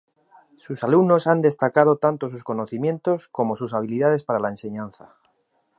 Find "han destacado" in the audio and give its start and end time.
1.27-1.97